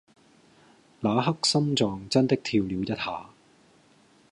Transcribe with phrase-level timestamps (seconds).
[1.01, 3.29] 那刻心臟真的跳了一下